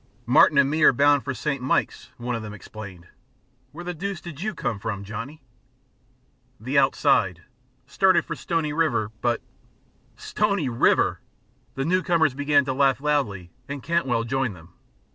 "Martin 0.25 0.57
and 0.57 0.67
me 0.67 0.81
are 0.81 0.91
bound 0.93 1.23
for 1.23 1.31
Saint 1.35 1.61
Mikes," 1.61 2.09
one 2.17 2.33
of 2.33 2.41
them 2.41 2.55
explained. 2.55 3.07
"Where 3.71 3.83
the 3.83 3.93
deuce 3.93 4.19
did 4.19 4.41
you 4.41 4.55
come 4.55 4.79
from, 4.79 5.03
Johnny?" 5.03 5.43
"The 6.59 6.75
'outside.' 6.79 7.43
Started 7.85 8.25
for 8.25 8.35
Stony 8.35 8.73
River, 8.73 9.11
but" 9.21 9.43
"Stony 10.31 10.69
River!" 10.69 11.19
The 11.75 11.85
newcomers 11.85 12.33
began 12.33 12.65
to 12.65 12.73
laugh 12.73 12.99
loudly 12.99 13.51
and 13.69 13.83
Cantwell 13.83 14.23
joined 14.23 14.55
them. 14.55 14.73